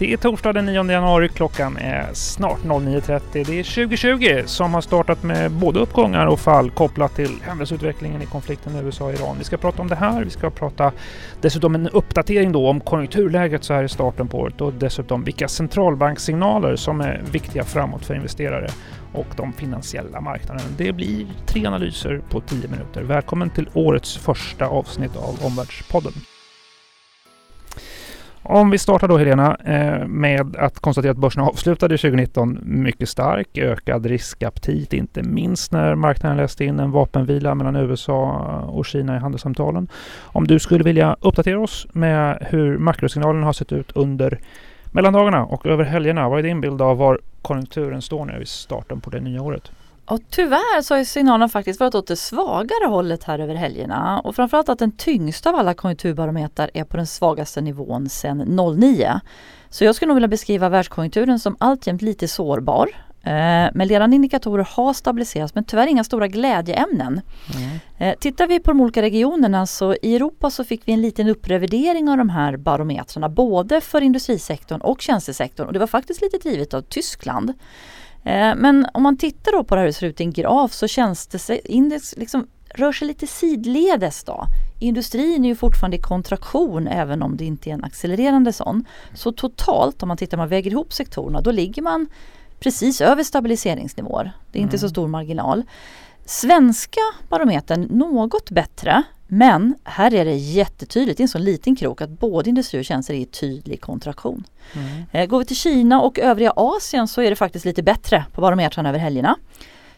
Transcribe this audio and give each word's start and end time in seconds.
Det 0.00 0.12
är 0.12 0.16
torsdag 0.16 0.52
den 0.52 0.66
9 0.66 0.90
januari, 0.90 1.28
klockan 1.28 1.76
är 1.76 2.08
snart 2.12 2.58
09.30. 2.58 3.20
Det 3.32 3.38
är 3.40 3.86
2020 3.86 4.42
som 4.46 4.74
har 4.74 4.80
startat 4.80 5.22
med 5.22 5.50
både 5.50 5.80
uppgångar 5.80 6.26
och 6.26 6.40
fall 6.40 6.70
kopplat 6.70 7.14
till 7.14 7.30
händelseutvecklingen 7.42 8.22
i 8.22 8.26
konflikten 8.26 8.76
USA 8.76 9.04
och 9.04 9.12
Iran. 9.12 9.36
Vi 9.38 9.44
ska 9.44 9.56
prata 9.56 9.82
om 9.82 9.88
det 9.88 9.94
här, 9.94 10.24
vi 10.24 10.30
ska 10.30 10.50
prata 10.50 10.92
dessutom 11.40 11.74
en 11.74 11.88
uppdatering 11.88 12.52
då 12.52 12.68
om 12.68 12.80
konjunkturläget 12.80 13.64
så 13.64 13.74
här 13.74 13.84
i 13.84 13.88
starten 13.88 14.28
på 14.28 14.38
året 14.38 14.60
och 14.60 14.72
dessutom 14.72 15.24
vilka 15.24 15.48
centralbankssignaler 15.48 16.76
som 16.76 17.00
är 17.00 17.22
viktiga 17.32 17.64
framåt 17.64 18.04
för 18.04 18.14
investerare 18.14 18.70
och 19.12 19.28
de 19.36 19.52
finansiella 19.52 20.20
marknaderna. 20.20 20.68
Det 20.76 20.92
blir 20.92 21.26
tre 21.46 21.66
analyser 21.66 22.20
på 22.30 22.40
10 22.40 22.68
minuter. 22.68 23.02
Välkommen 23.02 23.50
till 23.50 23.68
årets 23.74 24.16
första 24.16 24.66
avsnitt 24.66 25.16
av 25.16 25.38
Omvärldspodden. 25.46 26.12
Om 28.42 28.70
vi 28.70 28.78
startar 28.78 29.08
då 29.08 29.18
Helena 29.18 29.56
eh, 29.64 30.06
med 30.06 30.56
att 30.56 30.78
konstatera 30.78 31.12
att 31.12 31.18
börsen 31.18 31.42
avslutade 31.42 31.98
2019 31.98 32.58
mycket 32.62 33.08
stark, 33.08 33.58
ökad 33.58 34.06
riskaptit, 34.06 34.92
inte 34.92 35.22
minst 35.22 35.72
när 35.72 35.94
marknaden 35.94 36.36
läste 36.36 36.64
in 36.64 36.80
en 36.80 36.90
vapenvila 36.90 37.54
mellan 37.54 37.76
USA 37.76 38.30
och 38.68 38.86
Kina 38.86 39.16
i 39.16 39.18
handelssamtalen. 39.18 39.88
Om 40.20 40.46
du 40.46 40.58
skulle 40.58 40.84
vilja 40.84 41.16
uppdatera 41.20 41.60
oss 41.60 41.86
med 41.92 42.46
hur 42.50 42.78
makrosignalen 42.78 43.42
har 43.42 43.52
sett 43.52 43.72
ut 43.72 43.92
under 43.94 44.38
mellandagarna 44.92 45.44
och 45.44 45.66
över 45.66 45.84
helgerna, 45.84 46.28
vad 46.28 46.38
är 46.38 46.42
din 46.42 46.60
bild 46.60 46.82
av 46.82 46.98
var 46.98 47.20
konjunkturen 47.42 48.02
står 48.02 48.24
nu 48.24 48.42
i 48.42 48.46
starten 48.46 49.00
på 49.00 49.10
det 49.10 49.20
nya 49.20 49.42
året? 49.42 49.70
Och 50.10 50.20
tyvärr 50.30 50.82
så 50.82 50.94
har 50.94 51.04
signalerna 51.04 51.48
faktiskt 51.48 51.80
varit 51.80 51.94
åt 51.94 52.06
det 52.06 52.16
svagare 52.16 52.86
hållet 52.88 53.24
här 53.24 53.38
över 53.38 53.54
helgerna 53.54 54.20
och 54.20 54.36
framförallt 54.36 54.68
att 54.68 54.78
den 54.78 54.92
tyngsta 54.92 55.50
av 55.50 55.56
alla 55.56 55.74
konjunkturbarometrar 55.74 56.70
är 56.74 56.84
på 56.84 56.96
den 56.96 57.06
svagaste 57.06 57.60
nivån 57.60 58.08
sedan 58.08 58.38
09. 58.78 59.20
Så 59.68 59.84
jag 59.84 59.94
skulle 59.94 60.08
nog 60.08 60.16
vilja 60.16 60.28
beskriva 60.28 60.68
världskonjunkturen 60.68 61.38
som 61.38 61.56
alltjämt 61.58 62.02
lite 62.02 62.28
sårbar. 62.28 62.88
Eh, 63.22 63.70
men 63.74 63.88
ledande 63.88 64.14
indikatorer 64.16 64.66
har 64.70 64.92
stabiliserats 64.92 65.54
men 65.54 65.64
tyvärr 65.64 65.86
inga 65.86 66.04
stora 66.04 66.28
glädjeämnen. 66.28 67.20
Mm. 67.54 67.78
Eh, 67.98 68.18
tittar 68.18 68.46
vi 68.46 68.60
på 68.60 68.70
de 68.70 68.80
olika 68.80 69.02
regionerna 69.02 69.66
så 69.66 69.94
i 70.02 70.16
Europa 70.16 70.50
så 70.50 70.64
fick 70.64 70.82
vi 70.84 70.92
en 70.92 71.02
liten 71.02 71.28
upprevidering 71.28 72.08
av 72.08 72.16
de 72.16 72.30
här 72.30 72.56
barometrarna 72.56 73.28
både 73.28 73.80
för 73.80 74.00
industrisektorn 74.00 74.80
och 74.80 75.00
tjänstesektorn 75.00 75.66
och 75.66 75.72
det 75.72 75.78
var 75.78 75.86
faktiskt 75.86 76.22
lite 76.22 76.38
drivet 76.38 76.74
av 76.74 76.82
Tyskland. 76.82 77.52
Eh, 78.24 78.54
men 78.56 78.86
om 78.94 79.02
man 79.02 79.16
tittar 79.16 79.52
då 79.52 79.64
på 79.64 79.74
det 79.74 79.80
här 79.80 79.86
hur 79.86 79.92
det 79.92 79.92
ser 79.92 80.06
ut 80.06 80.20
i 80.20 80.24
en 80.24 80.32
graf 80.32 80.72
så 80.72 80.88
känns 80.88 81.26
det, 81.26 81.70
index 81.70 82.16
liksom 82.16 82.46
rör 82.74 82.92
sig 82.92 83.08
lite 83.08 83.26
sidledes 83.26 84.24
då. 84.24 84.44
Industrin 84.78 85.44
är 85.44 85.48
ju 85.48 85.54
fortfarande 85.54 85.96
i 85.96 86.00
kontraktion 86.00 86.88
även 86.88 87.22
om 87.22 87.36
det 87.36 87.44
inte 87.44 87.70
är 87.70 87.74
en 87.74 87.84
accelererande 87.84 88.52
sån. 88.52 88.84
Så 89.14 89.32
totalt 89.32 90.02
om 90.02 90.08
man 90.08 90.16
tittar, 90.16 90.36
man 90.36 90.48
väger 90.48 90.70
ihop 90.70 90.92
sektorerna, 90.92 91.40
då 91.40 91.50
ligger 91.50 91.82
man 91.82 92.06
precis 92.60 93.00
över 93.00 93.22
stabiliseringsnivåer. 93.22 94.32
Det 94.52 94.58
är 94.58 94.62
inte 94.62 94.76
mm. 94.76 94.80
så 94.80 94.88
stor 94.88 95.08
marginal. 95.08 95.62
Svenska 96.24 97.00
barometern 97.28 97.82
något 97.82 98.50
bättre 98.50 99.02
men 99.32 99.74
här 99.84 100.14
är 100.14 100.24
det 100.24 100.34
jättetydligt, 100.34 101.20
är 101.20 101.24
en 101.24 101.28
sån 101.28 101.44
liten 101.44 101.76
krok 101.76 102.00
att 102.00 102.10
både 102.10 102.48
industri 102.48 102.80
och 102.80 102.84
tjänster 102.84 103.14
är 103.14 103.18
i 103.18 103.24
tydlig 103.24 103.80
kontraktion. 103.80 104.44
Mm. 104.72 105.02
Eh, 105.12 105.26
går 105.26 105.38
vi 105.38 105.44
till 105.44 105.56
Kina 105.56 106.00
och 106.00 106.18
övriga 106.18 106.52
Asien 106.56 107.08
så 107.08 107.22
är 107.22 107.30
det 107.30 107.36
faktiskt 107.36 107.64
lite 107.64 107.82
bättre 107.82 108.24
på 108.34 108.40
barometrarna 108.40 108.88
över 108.88 108.98
helgerna. 108.98 109.36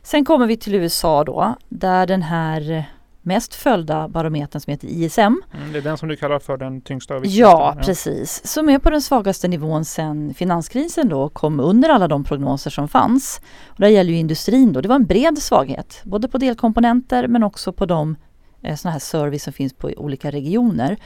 Sen 0.02 0.24
kommer 0.24 0.46
vi 0.46 0.56
till 0.56 0.74
USA 0.74 1.24
då 1.24 1.54
där 1.68 2.06
den 2.06 2.22
här 2.22 2.84
mest 3.22 3.54
följda 3.54 4.08
barometern 4.08 4.60
som 4.60 4.70
heter 4.70 4.88
ISM. 4.88 5.20
Mm, 5.20 5.42
det 5.72 5.78
är 5.78 5.82
den 5.82 5.98
som 5.98 6.08
du 6.08 6.16
kallar 6.16 6.38
för 6.38 6.56
den 6.56 6.80
tyngsta 6.80 7.16
och 7.16 7.26
Ja, 7.26 7.74
ja, 7.76 7.82
precis. 7.82 8.46
Som 8.46 8.68
är 8.68 8.78
på 8.78 8.90
den 8.90 9.02
svagaste 9.02 9.48
nivån 9.48 9.84
sedan 9.84 10.34
finanskrisen 10.34 11.08
då 11.08 11.28
kom 11.28 11.60
under 11.60 11.88
alla 11.88 12.08
de 12.08 12.24
prognoser 12.24 12.70
som 12.70 12.88
fanns. 12.88 13.40
Och 13.66 13.80
det 13.80 13.90
gäller 13.90 14.10
ju 14.10 14.18
industrin 14.18 14.72
då. 14.72 14.80
Det 14.80 14.88
var 14.88 14.96
en 14.96 15.06
bred 15.06 15.38
svaghet, 15.38 16.00
både 16.04 16.28
på 16.28 16.38
delkomponenter 16.38 17.28
men 17.28 17.42
också 17.42 17.72
på 17.72 17.86
de 17.86 18.16
eh, 18.62 18.76
här 18.84 18.98
service 18.98 19.42
som 19.42 19.52
finns 19.52 19.72
på 19.72 19.90
olika 19.96 20.30
regioner. 20.30 20.96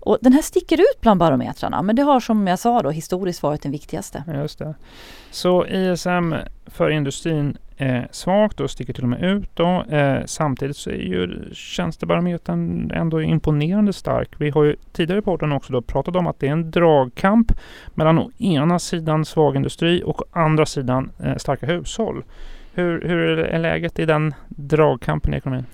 Och 0.00 0.18
den 0.20 0.32
här 0.32 0.42
sticker 0.42 0.80
ut 0.80 1.00
bland 1.00 1.20
barometrarna 1.20 1.82
men 1.82 1.96
det 1.96 2.02
har 2.02 2.20
som 2.20 2.46
jag 2.46 2.58
sa 2.58 2.82
då 2.82 2.90
historiskt 2.90 3.42
varit 3.42 3.62
den 3.62 3.72
viktigaste. 3.72 4.24
Just 4.34 4.58
det. 4.58 4.74
Så 5.30 5.66
ISM 5.66 6.34
för 6.66 6.90
industrin 6.90 7.58
är 7.76 8.08
svagt 8.10 8.60
och 8.60 8.70
sticker 8.70 8.92
till 8.92 9.02
och 9.02 9.08
med 9.08 9.22
ut. 9.22 9.50
Då. 9.54 9.84
Eh, 9.88 10.22
samtidigt 10.26 10.76
så 10.76 10.90
är 10.90 10.94
ju 10.94 11.54
tjänstebarometern 11.54 12.90
ändå 12.90 13.22
imponerande 13.22 13.92
stark. 13.92 14.28
Vi 14.38 14.50
har 14.50 14.64
ju 14.64 14.76
tidigare 14.92 15.18
i 15.18 15.22
podden 15.22 15.52
också 15.52 15.72
då 15.72 15.82
pratat 15.82 16.16
om 16.16 16.26
att 16.26 16.40
det 16.40 16.48
är 16.48 16.52
en 16.52 16.70
dragkamp 16.70 17.52
mellan 17.94 18.18
å 18.18 18.30
ena 18.38 18.78
sidan 18.78 19.24
svag 19.24 19.56
industri 19.56 20.02
och 20.04 20.20
å 20.20 20.24
andra 20.32 20.66
sidan 20.66 21.10
eh, 21.24 21.36
starka 21.36 21.66
hushåll. 21.66 22.24
Hur, 22.74 23.08
hur 23.08 23.38
är 23.38 23.58
läget 23.58 23.98
i 23.98 24.04
den 24.04 24.34
dragkampen 24.48 25.34
i 25.34 25.36
ekonomin? 25.36 25.66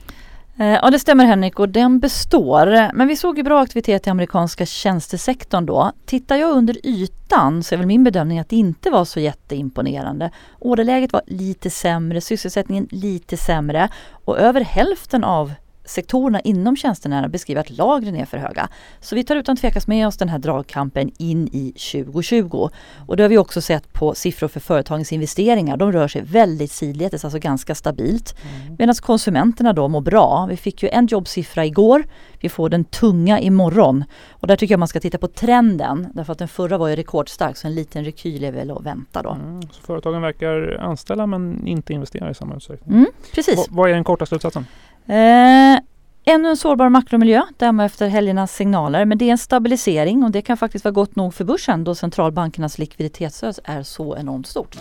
Eh, 0.59 0.67
ja 0.67 0.91
det 0.91 0.99
stämmer 0.99 1.25
Henrik 1.25 1.59
och 1.59 1.69
den 1.69 2.01
består. 2.01 2.93
Men 2.95 3.09
vi 3.09 3.17
såg 3.17 3.39
ju 3.39 3.43
bra 3.43 3.61
aktivitet 3.61 4.07
i 4.07 4.11
amerikanska 4.11 4.67
tjänstesektorn 4.67 5.67
då. 5.67 5.93
Tittar 6.07 6.37
jag 6.37 6.51
under 6.51 6.87
ytan 6.87 7.63
så 7.63 7.75
är 7.75 7.77
väl 7.77 7.87
min 7.87 8.05
bedömning 8.05 8.39
att 8.39 8.49
det 8.49 8.57
inte 8.57 8.91
var 8.91 9.05
så 9.05 9.21
jätteimponerande. 9.21 10.31
Orderläget 10.59 11.12
var 11.12 11.23
lite 11.27 11.71
sämre, 11.71 12.21
sysselsättningen 12.21 12.89
lite 12.91 13.37
sämre 13.37 13.89
och 14.25 14.39
över 14.39 14.61
hälften 14.61 15.25
av 15.25 15.53
sektorerna 15.84 16.41
inom 16.41 16.76
tjänstenära 16.76 17.28
beskriver 17.28 17.60
att 17.60 17.70
lagren 17.70 18.16
är 18.16 18.25
för 18.25 18.38
höga. 18.38 18.69
Så 19.00 19.15
vi 19.15 19.25
tar 19.25 19.37
utan 19.37 19.56
tvekan 19.56 19.82
med 19.87 20.06
oss 20.06 20.16
den 20.16 20.28
här 20.28 20.38
dragkampen 20.38 21.10
in 21.19 21.48
i 21.53 21.72
2020. 21.72 22.69
Och 23.06 23.16
det 23.16 23.22
har 23.22 23.28
vi 23.28 23.38
också 23.38 23.60
sett 23.60 23.93
på 23.93 24.15
siffror 24.15 24.48
för 24.48 24.60
företagens 24.60 25.12
investeringar. 25.12 25.76
De 25.76 25.93
rör 25.93 26.09
sig 26.09 26.22
väldigt 26.22 26.72
sidledes, 26.72 27.25
alltså 27.25 27.38
ganska 27.38 27.75
stabilt. 27.75 28.34
Mm. 28.43 28.76
Medan 28.78 28.94
konsumenterna 28.94 29.72
då 29.72 29.88
mår 29.88 30.00
bra. 30.00 30.47
Vi 30.50 30.56
fick 30.56 30.82
ju 30.82 30.88
en 30.88 31.06
jobbsiffra 31.06 31.66
igår. 31.66 32.04
Vi 32.41 32.49
får 32.49 32.69
den 32.69 32.84
tunga 32.84 33.41
imorgon. 33.41 34.04
Och 34.31 34.47
där 34.47 34.56
tycker 34.56 34.72
jag 34.72 34.78
man 34.78 34.88
ska 34.88 35.00
titta 35.00 35.19
på 35.19 35.28
trenden. 35.28 36.09
Därför 36.14 36.32
att 36.32 36.38
den 36.38 36.49
förra 36.49 36.78
var 36.78 36.88
ju 36.88 36.97
rekordstark 36.97 37.56
så 37.56 37.66
en 37.66 37.75
liten 37.75 38.04
rekyl 38.04 38.44
är 38.44 38.53
väl 38.53 38.70
att 38.70 38.82
vänta 38.82 39.22
då. 39.22 39.31
Mm. 39.31 39.62
Så 39.62 39.82
företagen 39.82 40.22
verkar 40.22 40.78
anställa 40.81 41.26
men 41.26 41.66
inte 41.66 41.93
investera 41.93 42.31
i 42.31 42.34
samma 42.34 42.56
utsträckning. 42.56 42.94
Mm, 42.94 43.06
precis. 43.34 43.59
V 43.59 43.62
vad 43.70 43.91
är 43.91 43.94
den 43.94 44.04
korta 44.04 44.26
slutsatsen? 44.26 44.66
Eh, 45.07 45.79
ännu 46.25 46.49
en 46.49 46.57
sårbar 46.57 46.89
makromiljö, 46.89 47.43
därmed 47.57 47.87
efter 47.87 48.09
helgernas 48.09 48.55
signaler. 48.55 49.05
Men 49.05 49.19
det 49.19 49.25
är 49.25 49.33
en 49.33 49.39
stabilisering 49.39 50.25
och 50.25 50.31
det 50.31 50.43
kan 50.43 50.57
faktiskt 50.57 50.85
vara 50.85 50.93
gott 50.93 51.17
nog 51.17 51.35
för 51.35 51.45
börsen 51.45 51.85
då 51.85 51.95
centralbankernas 51.95 52.79
likviditetsstöd 52.79 53.59
är 53.65 53.83
så 53.83 54.17
enormt 54.17 54.47
stort. 54.47 54.77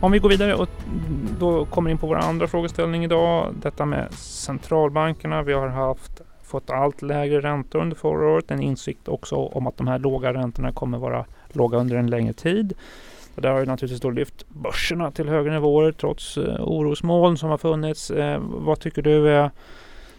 Om 0.00 0.12
vi 0.12 0.18
går 0.18 0.28
vidare 0.28 0.54
och 0.54 0.68
då 1.38 1.64
kommer 1.64 1.90
in 1.90 1.98
på 1.98 2.06
vår 2.06 2.16
andra 2.16 2.46
frågeställning 2.46 3.04
idag. 3.04 3.54
Detta 3.62 3.84
med 3.84 4.12
centralbankerna. 4.14 5.42
Vi 5.42 5.52
har 5.52 5.68
haft 5.68 6.20
fått 6.42 6.70
allt 6.70 7.02
lägre 7.02 7.40
räntor 7.40 7.80
under 7.80 7.96
förra 7.96 8.28
året. 8.28 8.50
En 8.50 8.60
insikt 8.60 9.08
också 9.08 9.36
om 9.36 9.66
att 9.66 9.76
de 9.76 9.86
här 9.86 9.98
låga 9.98 10.34
räntorna 10.34 10.72
kommer 10.72 10.98
vara 10.98 11.24
låga 11.52 11.78
under 11.78 11.96
en 11.96 12.10
längre 12.10 12.32
tid. 12.32 12.74
Och 13.36 13.42
det 13.42 13.48
har 13.48 13.58
ju 13.58 13.66
naturligtvis 13.66 14.00
då 14.00 14.10
lyft 14.10 14.48
börserna 14.48 15.10
till 15.10 15.28
högre 15.28 15.52
nivåer 15.52 15.92
trots 15.92 16.36
eh, 16.36 16.60
orosmoln 16.60 17.36
som 17.36 17.50
har 17.50 17.58
funnits. 17.58 18.10
Eh, 18.10 18.40
vad 18.40 18.80
tycker 18.80 19.02
du 19.02 19.28
är 19.28 19.50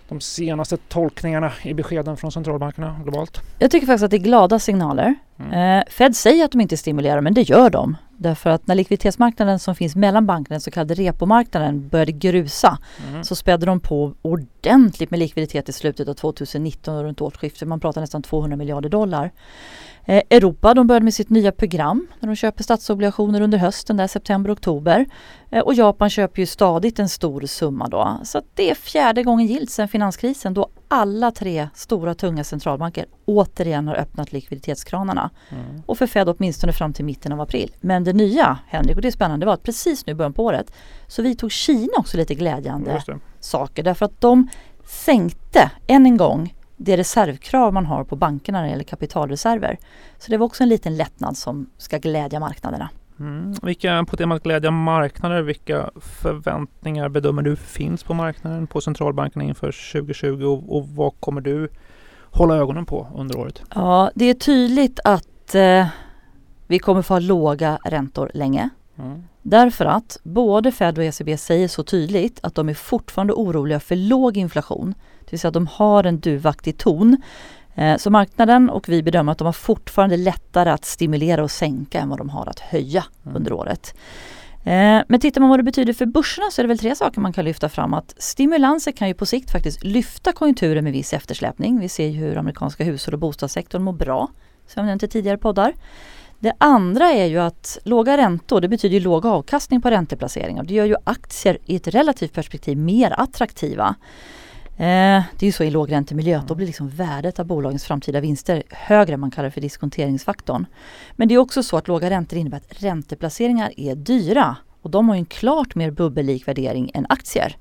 de 0.10 0.22
senaste 0.22 0.78
tolkningarna 0.78 1.52
i 1.64 1.74
beskeden 1.74 2.18
från 2.18 2.32
centralbankerna 2.32 3.00
globalt? 3.04 3.42
Jag 3.60 3.72
tycker 3.72 3.88
faktiskt 3.88 4.04
att 4.04 4.12
det 4.12 4.18
är 4.18 4.22
glada 4.22 4.60
signaler. 4.60 5.16
Mm. 5.40 5.80
Eh, 5.80 5.84
Fed 5.90 6.16
säger 6.16 6.46
att 6.46 6.52
de 6.52 6.62
inte 6.62 6.78
stimulerar 6.78 7.22
men 7.22 7.34
det 7.34 7.42
gör 7.42 7.70
de. 7.70 7.96
Därför 8.20 8.50
att 8.50 8.68
när 8.68 8.76
likviditetsmarknaden 8.76 9.60
som 9.60 9.76
finns 9.76 9.96
mellan 9.96 10.26
bankerna, 10.26 10.54
den 10.54 10.62
så 10.62 10.72
kallade 10.72 10.94
repomarknaden, 10.94 11.88
började 11.88 12.12
grusa 12.12 12.78
mm. 13.10 13.24
så 13.24 13.36
spädde 13.36 13.66
de 13.66 13.80
på 13.80 14.14
ordentligt 14.22 15.12
med 15.12 15.20
likviditet 15.20 15.70
i 15.70 15.74
slutet 15.74 16.08
av 16.08 16.14
2019 16.14 16.96
och 16.96 17.04
runt 17.04 17.22
årsskiftet. 17.22 17.68
Man 17.68 17.80
pratar 17.80 18.02
nästan 18.02 18.22
200 18.22 18.58
miljarder 18.58 18.90
dollar. 18.90 19.32
Eh, 20.06 20.22
Europa 20.30 20.74
de 20.74 20.88
började 20.88 21.04
med 21.04 21.14
sitt 21.14 21.30
nya 21.30 21.52
program 21.52 22.08
när 22.20 22.28
de 22.28 22.36
köper 22.36 22.64
statsobligationer 22.64 23.42
under 23.42 23.58
hösten, 23.58 23.98
där 23.98 24.08
september-oktober. 24.08 25.06
Eh, 25.50 25.60
och 25.60 25.74
Japan 25.74 26.10
köper 26.10 26.40
ju 26.40 26.46
stadigt 26.46 27.00
en 27.00 27.10
stor 27.10 27.42
summa 27.46 27.88
då. 27.88 28.20
Så 28.24 28.42
det 28.56 28.70
är 28.70 28.76
fjärde 28.76 29.24
gången 29.24 29.48
gilt 29.48 29.72
sedan 29.72 29.88
finanskrisen 29.88 30.54
då 30.54 30.70
alla 30.88 31.32
tre 31.32 31.70
stora 31.74 32.14
tunga 32.14 32.44
centralbanker 32.44 33.06
återigen 33.26 33.88
har 33.88 33.96
öppnat 33.96 34.32
likviditetskranarna. 34.32 35.30
Mm. 35.50 35.84
Och 35.86 35.98
för 35.98 36.08
Fed 36.08 36.30
åtminstone 36.30 36.74
fram 36.74 36.94
till 36.94 37.06
mitten 37.06 37.32
av 37.32 37.42
april. 37.42 37.76
Men 37.80 38.04
det 38.04 38.14
nya, 38.14 38.60
Henrik, 38.68 38.96
och 38.96 39.02
det 39.02 39.08
är 39.08 39.12
spännande, 39.12 39.46
var 39.46 39.54
att 39.54 39.64
precis 39.64 40.06
nu 40.06 40.12
i 40.12 40.16
början 40.16 40.34
på 40.34 40.44
året 40.44 40.72
så 41.08 41.22
vidtog 41.22 41.52
Kina 41.52 41.94
också 41.98 42.18
lite 42.18 42.36
glädjande 42.36 43.04
saker 43.40 43.84
därför 43.84 44.06
att 44.06 44.22
de 44.22 44.50
sänkte 44.86 45.72
än 45.88 46.06
en 46.06 46.18
gång 46.18 46.54
det 46.78 46.98
reservkrav 46.98 47.74
man 47.74 47.86
har 47.86 48.04
på 48.04 48.16
bankerna 48.16 48.58
när 48.58 48.66
det 48.66 48.72
gäller 48.72 48.84
kapitalreserver. 48.84 49.78
Så 50.18 50.32
det 50.32 50.38
var 50.38 50.46
också 50.46 50.64
en 50.64 50.70
liten 50.70 50.98
lättnad 50.98 51.38
som 51.38 51.70
ska 51.78 51.98
glädja 51.98 52.40
marknaderna. 52.40 52.90
Mm. 53.20 53.56
Vilka, 53.62 54.06
på 54.10 54.18
temat 54.18 54.44
glädja 54.44 54.72
marknader, 54.72 55.42
vilka 55.42 55.90
förväntningar 55.96 57.10
bedömer 57.10 57.42
du 57.42 57.56
finns 57.56 58.04
på 58.04 58.14
marknaden 58.14 58.68
på 58.68 58.82
centralbankerna 58.82 59.44
inför 59.44 59.92
2020 59.94 60.44
och, 60.44 60.78
och 60.78 60.88
vad 60.88 61.14
kommer 61.20 61.42
du 61.42 61.70
hålla 62.32 62.56
ögonen 62.56 62.86
på 62.86 63.08
under 63.16 63.38
året? 63.38 63.62
Ja, 63.76 64.12
det 64.16 64.26
är 64.26 64.34
tydligt 64.34 65.00
att 65.04 65.56
eh, 65.56 65.88
vi 66.68 66.80
kommer 66.80 67.02
få 67.02 67.14
ha 67.14 67.20
låga 67.20 67.80
räntor 67.86 68.32
länge. 68.34 68.70
Mm. 69.00 69.24
Därför 69.42 69.86
att 69.86 70.20
både 70.24 70.72
Fed 70.72 70.98
och 70.98 71.04
ECB 71.04 71.38
säger 71.38 71.68
så 71.68 71.84
tydligt 71.84 72.40
att 72.44 72.56
de 72.56 72.70
är 72.70 72.74
fortfarande 72.74 73.34
oroliga 73.34 73.80
för 73.80 73.96
låg 73.96 74.38
inflation. 74.38 74.94
Det 75.20 75.32
vill 75.32 75.40
säga 75.40 75.50
att 75.50 75.54
de 75.54 75.68
har 75.68 76.04
en 76.04 76.20
duvaktig 76.20 76.78
ton. 76.78 77.18
Eh, 77.78 77.98
så 77.98 78.10
marknaden 78.10 78.70
och 78.70 78.90
vi 78.90 79.04
bedömer 79.04 79.32
att 79.32 79.38
de 79.38 79.46
har 79.46 79.54
fortfarande 79.54 80.18
lättare 80.18 80.70
att 80.70 80.86
stimulera 80.86 81.44
och 81.44 81.52
sänka 81.52 82.00
än 82.00 82.10
vad 82.10 82.18
de 82.18 82.30
har 82.30 82.50
att 82.50 82.60
höja 82.60 83.04
mm. 83.26 83.36
under 83.36 83.54
året. 83.54 83.96
Eh, 84.64 85.02
men 85.08 85.20
tittar 85.20 85.42
man 85.42 85.50
vad 85.50 85.60
det 85.60 85.64
betyder 85.64 85.94
för 85.94 86.06
börserna 86.06 86.52
så 86.52 86.62
är 86.62 86.64
det 86.64 86.68
väl 86.68 86.78
tre 86.78 86.96
saker 86.96 87.22
man 87.22 87.34
kan 87.34 87.46
lyfta 87.46 87.70
fram. 87.70 87.94
Att 87.94 88.16
stimulanser 88.18 88.92
kan 88.92 89.08
ju 89.08 89.14
på 89.14 89.26
sikt 89.26 89.52
faktiskt 89.52 89.84
lyfta 89.84 90.32
konjunkturen 90.32 90.84
med 90.84 90.94
viss 90.94 91.14
eftersläpning. 91.14 91.80
Vi 91.80 91.90
ser 91.90 92.08
ju 92.08 92.20
hur 92.20 92.38
amerikanska 92.38 92.84
hushåll 92.84 93.14
och 93.14 93.20
bostadssektorn 93.20 93.84
mår 93.84 93.94
bra, 93.94 94.28
som 94.68 94.82
jag 94.82 94.86
nämnt 94.86 95.04
i 95.04 95.08
tidigare 95.08 95.38
poddar. 95.38 95.74
Det 96.40 96.54
andra 96.58 97.12
är 97.12 97.26
ju 97.26 97.38
att 97.38 97.78
låga 97.84 98.18
räntor, 98.18 98.62
det 98.62 98.68
betyder 98.68 99.00
låg 99.00 99.26
avkastning 99.26 99.82
på 99.82 99.90
ränteplaceringar. 99.90 100.64
Det 100.64 100.74
gör 100.74 100.86
ju 100.86 100.96
aktier 101.04 101.58
i 101.66 101.76
ett 101.76 101.88
relativt 101.88 102.34
perspektiv 102.34 102.78
mer 102.78 103.14
attraktiva. 103.18 103.96
Eh, 104.80 105.24
det 105.38 105.42
är 105.42 105.46
ju 105.46 105.52
så 105.52 105.64
i 105.64 105.70
lågräntemiljö 105.70 106.38
att 106.38 106.48
då 106.48 106.56
blir 106.56 106.68
liksom 106.68 106.90
värdet 106.90 107.40
av 107.40 107.46
bolagens 107.46 107.84
framtida 107.84 108.20
vinster 108.20 108.64
högre 108.70 109.14
än 109.14 109.20
man 109.20 109.32
kallar 109.32 109.46
det 109.46 109.52
för 109.52 109.62
diskonteringsfaktorn. 109.62 110.66
Men 111.12 111.28
det 111.28 111.34
är 111.34 111.38
också 111.38 111.64
så 111.64 111.78
att 111.78 111.88
låga 111.88 112.10
räntor 112.10 112.40
innebär 112.40 112.58
att 112.58 112.84
ränteplaceringar 112.84 113.72
är 113.78 113.96
dyra 113.96 114.56
och 114.82 114.90
de 114.92 115.10
har 115.10 115.16
en 115.16 115.26
klart 115.26 115.76
mer 115.76 115.92
bubbellik 115.92 116.48
värdering 116.48 116.92
än 116.94 117.06
aktier. 117.10 117.58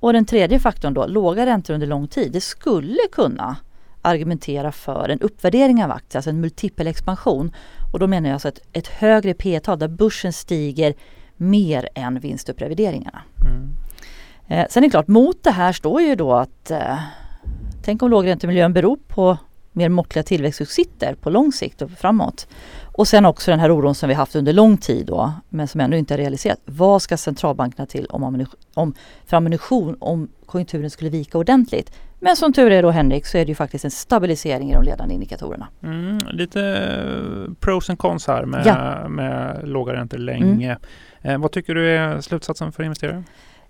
Och 0.00 0.12
den 0.12 0.24
tredje 0.24 0.58
faktorn 0.58 0.94
då, 0.94 1.06
låga 1.06 1.46
räntor 1.46 1.74
under 1.74 1.86
lång 1.86 2.08
tid, 2.08 2.32
det 2.32 2.40
skulle 2.40 3.00
kunna 3.12 3.56
argumentera 4.02 4.72
för 4.72 5.08
en 5.08 5.20
uppvärdering 5.20 5.84
av 5.84 5.90
aktier, 5.90 6.18
alltså 6.18 6.30
en 6.30 6.40
multipelexpansion. 6.40 7.52
Och 7.92 7.98
då 7.98 8.06
menar 8.06 8.28
jag 8.28 8.34
alltså 8.34 8.48
ett, 8.48 8.60
ett 8.72 8.86
högre 8.86 9.34
P 9.34 9.60
tal 9.60 9.78
där 9.78 9.88
börsen 9.88 10.32
stiger 10.32 10.94
mer 11.36 11.88
än 11.94 12.20
vinstupprevideringarna. 12.20 13.22
Mm. 13.40 13.68
Eh, 14.48 14.66
sen 14.70 14.82
är 14.82 14.86
det 14.86 14.90
klart, 14.90 15.08
mot 15.08 15.44
det 15.44 15.50
här 15.50 15.72
står 15.72 16.02
ju 16.02 16.14
då 16.14 16.32
att 16.32 16.70
eh, 16.70 16.98
tänk 17.82 18.02
om 18.02 18.10
lågräntemiljön 18.10 18.72
beror 18.72 18.98
på 19.08 19.38
mer 19.72 19.88
måttliga 19.88 20.22
tillväxtutsikter 20.22 21.14
på 21.14 21.30
lång 21.30 21.52
sikt 21.52 21.82
och 21.82 21.90
framåt. 21.90 22.48
Och 22.82 23.08
sen 23.08 23.24
också 23.24 23.50
den 23.50 23.60
här 23.60 23.76
oron 23.76 23.94
som 23.94 24.08
vi 24.08 24.14
haft 24.14 24.36
under 24.36 24.52
lång 24.52 24.76
tid 24.76 25.06
då, 25.06 25.32
men 25.48 25.68
som 25.68 25.80
ännu 25.80 25.98
inte 25.98 26.14
är 26.14 26.18
realiserat. 26.18 26.58
Vad 26.64 27.02
ska 27.02 27.16
centralbankerna 27.16 27.86
till 27.86 28.06
om, 28.06 28.24
ammunition, 28.24 28.60
om, 28.74 28.94
för 29.26 29.36
ammunition 29.36 29.96
om 30.00 30.28
konjunkturen 30.46 30.90
skulle 30.90 31.10
vika 31.10 31.38
ordentligt? 31.38 31.92
Men 32.20 32.36
som 32.36 32.52
tur 32.52 32.70
är 32.70 32.82
då 32.82 32.90
Henrik 32.90 33.26
så 33.26 33.38
är 33.38 33.44
det 33.44 33.48
ju 33.48 33.54
faktiskt 33.54 33.84
en 33.84 33.90
stabilisering 33.90 34.70
i 34.70 34.74
de 34.74 34.82
ledande 34.82 35.14
indikatorerna. 35.14 35.68
Mm, 35.82 36.18
lite 36.30 36.60
eh, 36.62 37.54
pros 37.60 37.90
and 37.90 37.98
cons 37.98 38.26
här 38.26 38.44
med, 38.44 38.66
ja. 38.66 39.08
med 39.08 39.60
låga 39.68 39.92
räntor 39.92 40.18
länge. 40.18 40.78
Mm. 41.22 41.34
Eh, 41.34 41.38
vad 41.38 41.52
tycker 41.52 41.74
du 41.74 41.90
är 41.90 42.20
slutsatsen 42.20 42.72
för 42.72 42.82
investerare? 42.82 43.24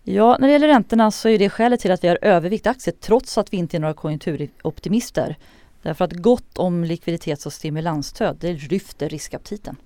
Ja, 0.04 0.36
när 0.40 0.48
det 0.48 0.52
gäller 0.52 0.68
räntorna 0.68 1.10
så 1.10 1.28
är 1.28 1.38
det 1.38 1.50
skälet 1.50 1.80
till 1.80 1.92
att 1.92 2.04
vi 2.04 2.08
har 2.08 2.18
övervikt 2.22 2.66
aktier 2.66 2.94
trots 3.00 3.38
att 3.38 3.52
vi 3.52 3.56
inte 3.56 3.76
är 3.76 3.80
några 3.80 3.94
konjunkturoptimister. 3.94 5.36
Därför 5.82 6.04
att 6.04 6.12
gott 6.12 6.58
om 6.58 6.84
likviditets 6.84 7.46
och 7.46 7.52
stimulansstöd, 7.52 8.36
det 8.40 8.52
lyfter 8.52 9.08
riskaptiten. 9.08 9.76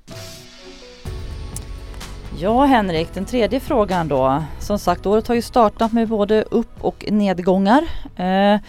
Ja 2.38 2.64
Henrik, 2.64 3.14
den 3.14 3.24
tredje 3.24 3.60
frågan 3.60 4.08
då. 4.08 4.44
Som 4.60 4.78
sagt, 4.78 5.06
året 5.06 5.28
har 5.28 5.34
ju 5.34 5.42
startat 5.42 5.92
med 5.92 6.08
både 6.08 6.42
upp 6.42 6.84
och 6.84 7.04
nedgångar. 7.12 7.82
Eh, 8.16 8.60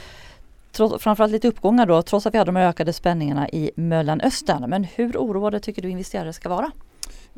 trots, 0.72 1.04
framförallt 1.04 1.32
lite 1.32 1.48
uppgångar 1.48 1.86
då, 1.86 2.02
trots 2.02 2.26
att 2.26 2.34
vi 2.34 2.38
hade 2.38 2.52
de 2.52 2.58
ökade 2.58 2.94
spänningarna 2.94 3.50
i 3.50 3.72
Mellanöstern. 3.76 4.70
Men 4.70 4.84
hur 4.84 5.18
oroade 5.18 5.60
tycker 5.60 5.82
du 5.82 5.90
investerare 5.90 6.34
ska 6.34 6.50
vara? 6.50 6.72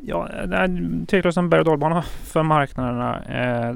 Ja, 0.02 0.28
det 0.46 0.56
är 0.56 1.06
tveklöst 1.06 1.38
en 1.38 1.50
berg 1.50 1.60
och 1.60 1.66
dalbana 1.66 2.02
för 2.02 2.42
marknaderna. 2.42 3.22
Eh, 3.24 3.74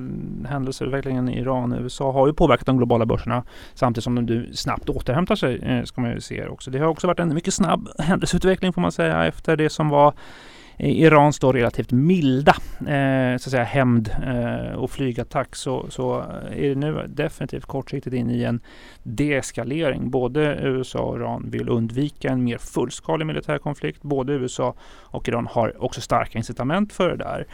händelseutvecklingen 0.49 1.29
i 1.29 1.39
Iran 1.39 1.73
och 1.73 1.81
USA 1.81 2.13
har 2.13 2.27
ju 2.27 2.33
påverkat 2.33 2.67
de 2.67 2.77
globala 2.77 3.07
börserna 3.07 3.45
samtidigt 3.75 4.05
som 4.05 4.27
de 4.27 4.47
snabbt 4.53 4.89
återhämtar 4.89 5.35
sig, 5.35 5.63
eh, 5.63 5.85
ska 5.85 6.01
man 6.01 6.11
ju 6.11 6.21
se 6.21 6.47
också. 6.47 6.71
Det 6.71 6.79
har 6.79 6.87
också 6.87 7.07
varit 7.07 7.21
en 7.21 7.35
mycket 7.35 7.55
snabb 7.55 7.89
händelseutveckling 7.99 8.73
får 8.73 8.81
man 8.81 8.93
säga 8.93 9.27
efter 9.27 9.57
det 9.57 9.71
som 9.71 9.89
var 9.89 10.15
Irans 10.79 11.39
då 11.39 11.53
relativt 11.53 11.93
milda 11.93 12.55
eh, 12.81 13.39
så 13.39 13.49
att 13.49 13.51
säga 13.51 13.65
hämnd 13.65 14.11
eh, 14.27 14.75
och 14.75 14.91
flygattack 14.91 15.57
så, 15.57 15.87
så 15.91 16.21
är 16.57 16.69
det 16.69 16.75
nu 16.75 17.07
definitivt 17.09 17.67
kortsiktigt 17.67 18.17
in 18.17 18.31
i 18.31 18.43
en 18.43 18.61
deeskalering. 19.03 20.11
Både 20.11 20.59
USA 20.63 20.99
och 20.99 21.17
Iran 21.17 21.51
vill 21.51 21.69
undvika 21.69 22.29
en 22.29 22.45
mer 22.45 22.59
fullskalig 22.59 23.27
militär 23.27 23.59
konflikt. 23.59 24.03
Både 24.03 24.33
USA 24.33 24.75
och 25.03 25.29
Iran 25.29 25.47
har 25.47 25.83
också 25.85 26.01
starka 26.01 26.39
incitament 26.39 26.93
för 26.93 27.09
det 27.09 27.17
där. 27.17 27.47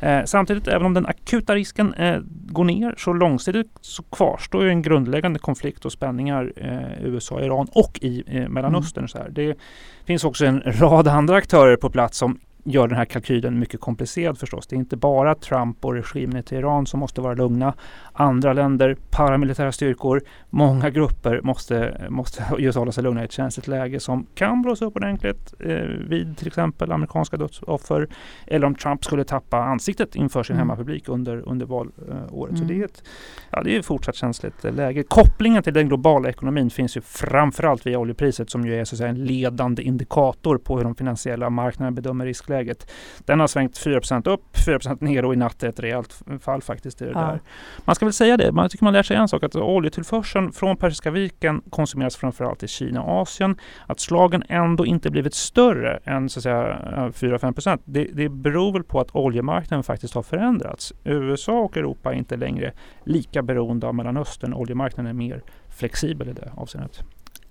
Eh, 0.00 0.24
samtidigt, 0.24 0.68
även 0.68 0.86
om 0.86 0.94
den 0.94 1.06
akuta 1.06 1.54
risken 1.54 1.94
eh, 1.94 2.18
går 2.26 2.64
ner 2.64 2.94
så 2.98 3.12
långsiktigt 3.12 3.70
så 3.80 4.02
kvarstår 4.02 4.64
ju 4.64 4.68
en 4.68 4.82
grundläggande 4.82 5.38
konflikt 5.38 5.84
och 5.84 5.92
spänningar 5.92 6.52
eh, 6.56 7.04
USA, 7.04 7.40
Iran 7.40 7.68
och 7.72 7.98
i 8.02 8.24
eh, 8.26 8.48
Mellanöstern. 8.48 9.02
Mm. 9.02 9.08
Så 9.08 9.18
här. 9.18 9.28
Det 9.30 9.58
finns 10.04 10.24
också 10.24 10.46
en 10.46 10.62
rad 10.64 11.08
andra 11.08 11.36
aktörer 11.36 11.76
på 11.76 11.90
plats 11.90 12.18
som 12.18 12.38
gör 12.70 12.88
den 12.88 12.96
här 12.96 13.04
kalkylen 13.04 13.58
mycket 13.58 13.80
komplicerad 13.80 14.38
förstås. 14.38 14.66
Det 14.66 14.76
är 14.76 14.78
inte 14.78 14.96
bara 14.96 15.34
Trump 15.34 15.84
och 15.84 15.94
regimen 15.94 16.36
i 16.36 16.42
Teheran 16.42 16.86
som 16.86 17.00
måste 17.00 17.20
vara 17.20 17.34
lugna. 17.34 17.74
Andra 18.12 18.52
länder, 18.52 18.96
paramilitära 19.18 19.72
styrkor, 19.72 20.22
många 20.50 20.90
grupper 20.90 21.40
måste, 21.42 22.06
måste 22.08 22.44
just 22.58 22.78
hålla 22.78 22.92
sig 22.92 23.04
lugna 23.04 23.22
i 23.22 23.24
ett 23.24 23.32
känsligt 23.32 23.68
läge 23.68 24.00
som 24.00 24.26
kan 24.34 24.62
blåsa 24.62 24.84
upp 24.84 24.96
ordentligt 24.96 25.54
eh, 25.60 25.76
vid 26.08 26.36
till 26.38 26.46
exempel 26.46 26.92
amerikanska 26.92 27.36
dödsoffer 27.36 28.08
eller 28.46 28.66
om 28.66 28.74
Trump 28.74 29.04
skulle 29.04 29.24
tappa 29.24 29.56
ansiktet 29.56 30.16
inför 30.16 30.42
sin 30.42 30.56
mm. 30.56 30.68
hemmapublik 30.68 31.08
under, 31.08 31.48
under 31.48 31.66
valåret. 31.66 32.50
Mm. 32.50 32.56
Så 32.56 32.64
det 32.64 32.80
är, 32.80 32.84
ett, 32.84 33.02
ja, 33.50 33.62
det 33.62 33.76
är 33.76 33.82
fortsatt 33.82 34.14
känsligt 34.14 34.64
läge. 34.64 35.02
Kopplingen 35.02 35.62
till 35.62 35.74
den 35.74 35.88
globala 35.88 36.28
ekonomin 36.28 36.70
finns 36.70 36.96
ju 36.96 37.00
framförallt 37.00 37.86
via 37.86 37.98
oljepriset 37.98 38.50
som 38.50 38.66
ju 38.66 38.80
är 38.80 38.84
så 38.84 38.94
att 38.94 38.98
säga, 38.98 39.10
en 39.10 39.24
ledande 39.24 39.82
indikator 39.82 40.58
på 40.58 40.76
hur 40.76 40.84
de 40.84 40.94
finansiella 40.94 41.50
marknaderna 41.50 41.94
bedömer 41.94 42.24
riskläget. 42.24 42.90
Den 43.18 43.40
har 43.40 43.46
svängt 43.46 43.78
4% 43.78 44.28
upp, 44.28 44.56
4% 44.66 45.04
ner 45.04 45.24
och 45.24 45.34
i 45.34 45.36
natt 45.36 45.62
är 45.62 45.68
ett 45.68 45.80
rejält 45.80 46.22
fall 46.40 46.62
faktiskt. 46.62 46.98
Det 46.98 47.04
ja. 47.04 47.20
där. 47.20 47.40
Man 47.84 47.94
ska 47.94 48.06
väl 48.06 48.12
säga 48.12 48.36
det, 48.36 48.52
man 48.52 48.68
tycker 48.68 48.84
man 48.84 48.92
lär 48.92 49.07
sig 49.08 49.16
en 49.16 49.28
sak 49.28 49.42
att 49.42 49.56
oljetillförseln 49.56 50.52
från 50.52 50.76
Persiska 50.76 51.10
viken 51.10 51.62
konsumeras 51.70 52.16
framförallt 52.16 52.62
i 52.62 52.68
Kina 52.68 53.02
och 53.02 53.22
Asien. 53.22 53.56
Att 53.86 54.00
slagen 54.00 54.42
ändå 54.48 54.86
inte 54.86 55.10
blivit 55.10 55.34
större 55.34 56.00
än 56.04 56.28
så 56.28 56.38
att 56.38 56.42
säga 56.42 56.78
4-5 57.14 57.78
det, 57.84 58.04
det 58.04 58.28
beror 58.28 58.72
väl 58.72 58.84
på 58.84 59.00
att 59.00 59.14
oljemarknaden 59.14 59.84
faktiskt 59.84 60.14
har 60.14 60.22
förändrats. 60.22 60.92
USA 61.04 61.58
och 61.60 61.76
Europa 61.76 62.12
är 62.12 62.16
inte 62.16 62.36
längre 62.36 62.72
lika 63.04 63.42
beroende 63.42 63.86
av 63.86 63.94
Mellanöstern. 63.94 64.54
Oljemarknaden 64.54 65.10
är 65.10 65.14
mer 65.14 65.42
flexibel 65.68 66.28
i 66.28 66.32
det 66.32 66.52
avseendet. 66.56 67.02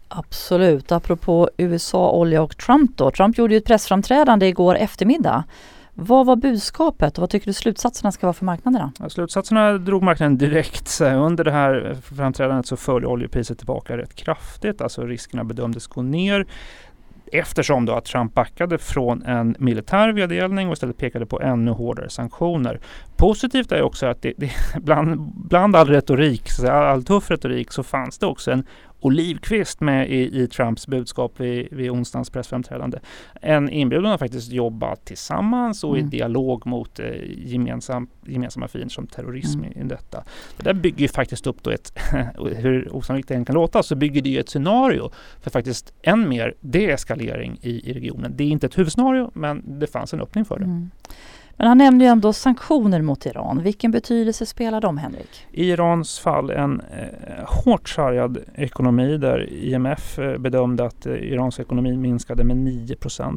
Absolut. 0.07 0.91
Apropå 0.91 1.49
USA, 1.57 2.11
olja 2.11 2.41
och 2.41 2.57
Trump 2.57 2.97
då. 2.97 3.11
Trump 3.11 3.37
gjorde 3.37 3.53
ju 3.53 3.57
ett 3.57 3.65
pressframträdande 3.65 4.47
igår 4.47 4.75
eftermiddag. 4.75 5.43
Vad 5.99 6.25
var 6.25 6.35
budskapet 6.35 7.17
och 7.17 7.21
vad 7.21 7.29
tycker 7.29 7.45
du 7.45 7.53
slutsatserna 7.53 8.11
ska 8.11 8.27
vara 8.27 8.33
för 8.33 8.45
marknaderna? 8.45 8.91
Ja, 8.99 9.09
slutsatserna 9.09 9.77
drog 9.77 10.03
marknaden 10.03 10.37
direkt. 10.37 11.01
Under 11.01 11.43
det 11.43 11.51
här 11.51 11.97
framträdandet 12.15 12.65
så 12.65 12.77
föll 12.77 13.05
oljepriset 13.05 13.57
tillbaka 13.57 13.97
rätt 13.97 14.15
kraftigt. 14.15 14.81
Alltså 14.81 15.01
riskerna 15.05 15.43
bedömdes 15.43 15.87
gå 15.87 16.01
ner 16.01 16.45
eftersom 17.31 17.85
då 17.85 17.93
att 17.93 18.05
Trump 18.05 18.33
backade 18.33 18.77
från 18.77 19.23
en 19.23 19.55
militär 19.59 20.13
vedergällning 20.13 20.67
och 20.67 20.73
istället 20.73 20.97
pekade 20.97 21.25
på 21.25 21.41
ännu 21.41 21.71
hårdare 21.71 22.09
sanktioner. 22.09 22.79
Positivt 23.15 23.71
är 23.71 23.81
också 23.81 24.05
att 24.05 24.21
det, 24.21 24.33
det 24.37 24.51
bland, 24.81 25.19
bland 25.35 25.75
all 25.75 25.87
retorik, 25.87 26.49
all 26.69 27.03
tuff 27.03 27.31
retorik, 27.31 27.71
så 27.71 27.83
fanns 27.83 28.17
det 28.17 28.25
också 28.25 28.51
en 28.51 28.63
Olivqvist 28.99 29.81
med 29.81 30.09
i, 30.09 30.43
i 30.43 30.47
Trumps 30.47 30.87
budskap 30.87 31.39
vid, 31.39 31.67
vid 31.71 31.91
onsdagens 31.91 32.29
pressframträdande. 32.29 32.99
En 33.41 33.69
inbjudan 33.69 34.11
att 34.11 34.19
faktiskt 34.19 34.51
jobba 34.51 34.95
tillsammans 34.95 35.83
och 35.83 35.97
mm. 35.97 36.07
i 36.07 36.09
dialog 36.09 36.67
mot 36.67 36.99
eh, 36.99 37.05
gemensam, 37.37 38.07
gemensamma 38.25 38.67
fiender 38.67 38.89
som 38.89 39.07
terrorism 39.07 39.59
mm. 39.59 39.71
i, 39.71 39.79
i 39.79 39.83
detta. 39.83 40.23
Det 40.57 40.63
där 40.63 40.73
bygger 40.73 40.99
ju 40.99 41.07
faktiskt 41.07 41.47
upp 41.47 41.63
då 41.63 41.71
ett, 41.71 41.99
hur 42.55 42.95
osannolikt 42.95 43.27
det 43.27 43.35
än 43.35 43.45
kan 43.45 43.55
låta, 43.55 43.83
så 43.83 43.95
bygger 43.95 44.21
det 44.21 44.29
ju 44.29 44.39
ett 44.39 44.49
scenario 44.49 45.11
för 45.41 45.49
faktiskt 45.49 45.93
än 46.01 46.29
mer 46.29 46.53
deeskalering 46.59 47.59
i, 47.61 47.89
i 47.89 47.93
regionen. 47.93 48.33
Det 48.35 48.43
är 48.43 48.47
inte 48.47 48.65
ett 48.65 48.77
huvudscenario, 48.77 49.31
men 49.33 49.79
det 49.79 49.87
fanns 49.87 50.13
en 50.13 50.21
öppning 50.21 50.45
för 50.45 50.59
det. 50.59 50.65
Mm. 50.65 50.89
Men 51.57 51.67
han 51.67 51.77
nämnde 51.77 52.05
ju 52.05 52.11
ändå 52.11 52.33
sanktioner 52.33 53.01
mot 53.01 53.25
Iran. 53.25 53.63
Vilken 53.63 53.91
betydelse 53.91 54.45
spelar 54.45 54.81
de, 54.81 54.97
Henrik? 54.97 55.47
I 55.51 55.69
Irans 55.69 56.19
fall 56.19 56.49
en 56.49 56.81
eh, 56.81 57.45
hårt 57.45 57.89
sargad 57.89 58.37
ekonomi 58.55 59.17
där 59.17 59.53
IMF 59.53 60.19
eh, 60.19 60.37
bedömde 60.37 60.85
att 60.85 61.05
eh, 61.05 61.13
Irans 61.13 61.59
ekonomi 61.59 61.97
minskade 61.97 62.43
med 62.43 62.57
9 62.57 62.95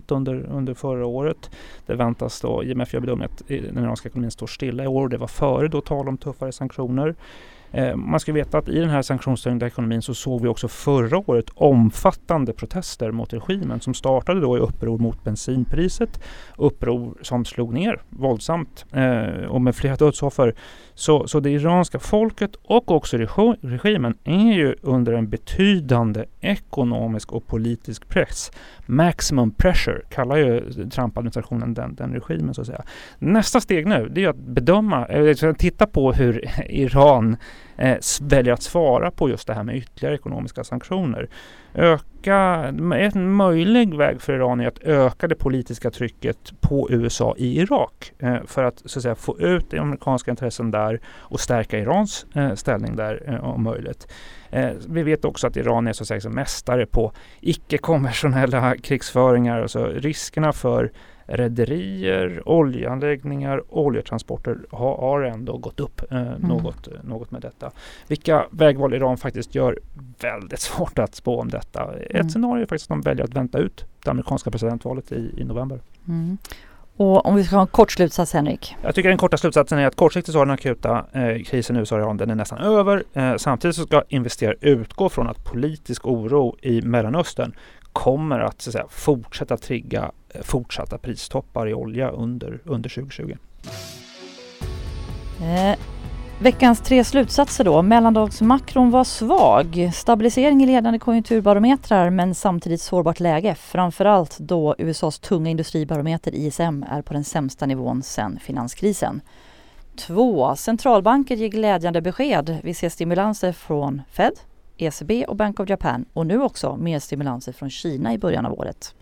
under, 0.08 0.34
under 0.34 0.74
förra 0.74 1.06
året. 1.06 1.50
Det 1.86 1.94
väntas 1.94 2.40
då, 2.40 2.64
IMF 2.64 2.94
gör 2.94 3.00
bedömningen 3.00 3.32
att 3.34 3.50
eh, 3.50 3.62
den 3.62 3.84
iranska 3.84 4.08
ekonomin 4.08 4.30
står 4.30 4.46
stilla 4.46 4.84
i 4.84 4.86
år. 4.86 5.08
Det 5.08 5.18
var 5.18 5.26
före 5.26 5.68
då 5.68 5.80
tal 5.80 6.08
om 6.08 6.18
tuffare 6.18 6.52
sanktioner. 6.52 7.14
Eh, 7.72 7.96
man 7.96 8.20
ska 8.20 8.32
veta 8.32 8.58
att 8.58 8.68
i 8.68 8.78
den 8.78 8.90
här 8.90 9.02
sanktionstyngda 9.02 9.66
ekonomin 9.66 10.02
så 10.02 10.14
såg 10.14 10.42
vi 10.42 10.48
också 10.48 10.68
förra 10.68 11.30
året 11.30 11.50
omfattande 11.54 12.52
protester 12.52 13.10
mot 13.10 13.32
regimen 13.32 13.80
som 13.80 13.94
startade 13.94 14.40
då 14.40 14.56
i 14.56 14.60
uppror 14.60 14.98
mot 14.98 15.24
bensinpriset. 15.24 16.20
Uppror 16.56 17.14
som 17.22 17.44
slog 17.44 17.74
ner 17.74 18.00
våldsamt 18.08 18.84
eh, 18.92 19.44
och 19.48 19.62
med 19.62 19.76
flera 19.76 19.96
dödsoffer. 19.96 20.54
Så, 20.94 21.28
så 21.28 21.40
det 21.40 21.50
iranska 21.50 21.98
folket 21.98 22.56
och 22.62 22.90
också 22.90 23.16
regimen 23.60 24.14
är 24.24 24.52
ju 24.52 24.74
under 24.82 25.12
en 25.12 25.28
betydande 25.28 26.24
ekonomisk 26.40 27.32
och 27.32 27.46
politisk 27.46 28.08
press. 28.08 28.52
Maximum 28.86 29.50
pressure 29.50 30.02
kallar 30.10 30.36
ju 30.36 30.72
Trump-administrationen 30.90 31.74
den, 31.74 31.94
den 31.94 32.12
regimen 32.12 32.54
så 32.54 32.60
att 32.60 32.66
säga. 32.66 32.82
Nästa 33.18 33.60
steg 33.60 33.86
nu 33.86 34.08
det 34.08 34.24
är 34.24 34.28
att 34.28 34.36
bedöma, 34.36 35.06
eller 35.06 35.52
titta 35.52 35.86
på 35.86 36.12
hur 36.12 36.44
Iran 36.68 37.36
eh, 37.76 37.98
väljer 38.22 38.54
att 38.54 38.62
svara 38.62 39.10
på 39.10 39.28
just 39.28 39.46
det 39.46 39.54
här 39.54 39.62
med 39.62 39.76
ytterligare 39.76 40.14
ekonomiska 40.14 40.64
sanktioner. 40.64 41.28
Öka, 41.74 42.36
en 42.92 43.32
möjlig 43.32 43.94
väg 43.94 44.20
för 44.20 44.32
Iran 44.32 44.60
är 44.60 44.66
att 44.66 44.82
öka 44.82 45.28
det 45.28 45.34
politiska 45.34 45.90
trycket 45.90 46.52
på 46.60 46.88
USA 46.90 47.34
i 47.38 47.60
Irak 47.60 48.12
eh, 48.18 48.36
för 48.46 48.64
att, 48.64 48.82
så 48.84 48.98
att 48.98 49.02
säga, 49.02 49.14
få 49.14 49.38
ut 49.38 49.70
de 49.70 49.78
amerikanska 49.78 50.30
intressen 50.30 50.70
där 50.70 51.00
och 51.06 51.40
stärka 51.40 51.78
Irans 51.78 52.26
eh, 52.34 52.54
ställning 52.54 52.96
där 52.96 53.22
eh, 53.26 53.44
om 53.44 53.62
möjligt. 53.62 54.12
Eh, 54.50 54.70
vi 54.88 55.02
vet 55.02 55.24
också 55.24 55.46
att 55.46 55.56
Iran 55.56 55.86
är 55.86 55.92
så 55.92 56.02
att 56.02 56.08
säga 56.08 56.30
mästare 56.30 56.86
på 56.86 57.12
icke-konventionella 57.40 58.76
krigsföringar. 58.82 59.62
Alltså 59.62 59.86
riskerna 59.86 60.52
för 60.52 60.92
rederier, 61.30 62.48
oljeanläggningar, 62.48 63.62
oljetransporter 63.68 64.58
har, 64.70 64.96
har 64.96 65.22
ändå 65.22 65.56
gått 65.56 65.80
upp 65.80 66.12
eh, 66.12 66.20
mm. 66.20 66.40
något, 66.40 66.88
något 67.02 67.30
med 67.30 67.42
detta. 67.42 67.70
Vilka 68.08 68.46
vägval 68.50 68.94
Iran 68.94 69.16
faktiskt 69.16 69.54
gör, 69.54 69.78
väldigt 70.20 70.60
svårt 70.70 70.98
att 70.98 71.14
spå 71.14 71.40
om 71.40 71.50
detta. 71.50 71.82
Mm. 71.82 72.26
Ett 72.26 72.32
scenario 72.32 72.62
är 72.62 72.66
faktiskt 72.66 72.90
att 72.90 73.02
de 73.02 73.10
väljer 73.10 73.24
att 73.24 73.34
vänta 73.34 73.58
ut 73.58 73.84
det 74.04 74.10
amerikanska 74.10 74.50
presidentvalet 74.50 75.12
i, 75.12 75.34
i 75.36 75.44
november. 75.44 75.80
Mm. 76.08 76.38
Och 76.96 77.26
om 77.26 77.36
vi 77.36 77.44
ska 77.44 77.56
ha 77.56 77.62
en 77.62 77.68
kort 77.68 77.92
slutsats 77.92 78.32
Henrik? 78.32 78.76
Jag 78.82 78.94
tycker 78.94 79.08
den 79.08 79.18
korta 79.18 79.36
slutsatsen 79.36 79.78
är 79.78 79.86
att 79.86 79.96
kortsiktigt 79.96 80.32
så 80.32 80.38
har 80.38 80.46
den 80.46 80.54
akuta 80.54 81.04
eh, 81.12 81.42
krisen 81.42 81.76
i 81.76 81.78
USA 81.78 81.96
och 81.96 82.02
Iran, 82.02 82.16
den 82.16 82.30
är 82.30 82.34
nästan 82.34 82.58
över. 82.58 83.04
Eh, 83.12 83.36
samtidigt 83.36 83.76
så 83.76 83.82
ska 83.82 84.02
investerare 84.08 84.56
utgå 84.60 85.08
från 85.08 85.28
att 85.28 85.44
politisk 85.44 86.06
oro 86.06 86.56
i 86.62 86.82
Mellanöstern 86.82 87.52
kommer 87.92 88.40
att, 88.40 88.62
så 88.62 88.70
att 88.70 88.72
säga, 88.72 88.86
fortsätta 88.90 89.56
trigga 89.56 90.12
eh, 90.28 90.42
fortsatta 90.42 90.98
pristoppar 90.98 91.68
i 91.68 91.74
olja 91.74 92.10
under, 92.10 92.60
under 92.64 92.90
2020. 92.90 93.36
Eh, 95.42 95.78
veckans 96.38 96.80
tre 96.80 97.04
slutsatser 97.04 97.64
då. 97.64 97.82
Mellandagsmakron 97.82 98.90
var 98.90 99.04
svag. 99.04 99.90
Stabilisering 99.94 100.62
i 100.62 100.66
ledande 100.66 100.98
konjunkturbarometrar 100.98 102.10
men 102.10 102.34
samtidigt 102.34 102.80
sårbart 102.80 103.20
läge. 103.20 103.54
Framförallt 103.54 104.38
då 104.38 104.74
USAs 104.78 105.18
tunga 105.18 105.50
industribarometer 105.50 106.34
ISM 106.34 106.84
är 106.90 107.02
på 107.02 107.12
den 107.12 107.24
sämsta 107.24 107.66
nivån 107.66 108.02
sedan 108.02 108.38
finanskrisen. 108.42 109.20
2. 109.96 110.56
Centralbanker 110.56 111.36
ger 111.36 111.48
glädjande 111.48 112.00
besked. 112.00 112.58
Vi 112.62 112.74
ser 112.74 112.88
stimulanser 112.88 113.52
från 113.52 114.02
Fed, 114.10 114.32
ECB 114.82 115.24
och 115.24 115.36
Bank 115.36 115.60
of 115.60 115.68
Japan 115.68 116.04
och 116.12 116.26
nu 116.26 116.42
också 116.42 116.76
mer 116.76 116.98
stimulanser 116.98 117.52
från 117.52 117.70
Kina 117.70 118.14
i 118.14 118.18
början 118.18 118.46
av 118.46 118.52
året. 118.52 118.94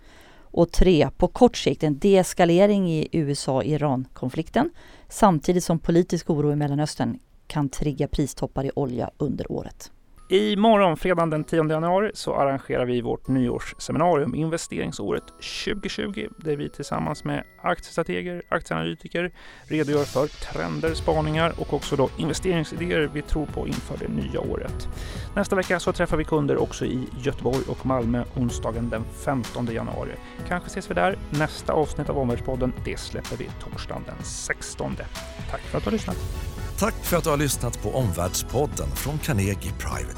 Och 0.50 0.72
tre, 0.72 1.10
på 1.16 1.28
kort 1.28 1.56
sikt 1.56 1.82
en 1.82 1.98
deeskalering 1.98 2.92
i 2.92 3.08
USA-Iran-konflikten 3.12 4.70
samtidigt 5.08 5.64
som 5.64 5.78
politisk 5.78 6.30
oro 6.30 6.52
i 6.52 6.56
Mellanöstern 6.56 7.18
kan 7.46 7.68
trigga 7.68 8.08
pristoppar 8.08 8.64
i 8.64 8.70
olja 8.74 9.10
under 9.18 9.52
året. 9.52 9.92
Imorgon, 10.30 10.96
fredagen 10.96 11.30
den 11.30 11.44
10 11.44 11.68
januari, 11.70 12.10
så 12.14 12.34
arrangerar 12.34 12.84
vi 12.84 13.00
vårt 13.00 13.28
nyårsseminarium 13.28 14.34
Investeringsåret 14.34 15.22
2020 15.64 16.28
där 16.36 16.56
vi 16.56 16.68
tillsammans 16.68 17.24
med 17.24 17.44
aktiestrateger, 17.62 18.42
aktieanalytiker 18.48 19.32
redogör 19.68 20.04
för 20.04 20.26
trender, 20.26 20.94
spaningar 20.94 21.52
och 21.58 21.74
också 21.74 21.96
då 21.96 22.08
investeringsidéer 22.16 23.10
vi 23.12 23.22
tror 23.22 23.46
på 23.46 23.66
inför 23.66 23.96
det 23.98 24.08
nya 24.08 24.40
året. 24.40 24.88
Nästa 25.36 25.56
vecka 25.56 25.80
så 25.80 25.92
träffar 25.92 26.16
vi 26.16 26.24
kunder 26.24 26.56
också 26.62 26.84
i 26.84 27.08
Göteborg 27.18 27.64
och 27.68 27.86
Malmö 27.86 28.24
onsdagen 28.36 28.90
den 28.90 29.04
15 29.24 29.66
januari. 29.66 30.12
Kanske 30.48 30.66
ses 30.66 30.90
vi 30.90 30.94
där. 30.94 31.18
Nästa 31.30 31.72
avsnitt 31.72 32.08
av 32.08 32.18
Omvärldspodden 32.18 32.72
det 32.84 32.98
släpper 32.98 33.36
vi 33.36 33.50
torsdagen 33.60 34.02
den 34.06 34.24
16. 34.24 34.96
Tack 35.50 35.60
för 35.60 35.78
att 35.78 35.84
du 35.84 35.90
har 35.90 35.92
lyssnat. 35.92 36.16
Tack 36.78 36.94
för 36.94 37.16
att 37.16 37.24
du 37.24 37.30
har 37.30 37.36
lyssnat 37.36 37.82
på 37.82 37.90
Omvärldspodden 37.90 38.88
från 38.88 39.18
Carnegie 39.18 39.72
Private 39.78 40.17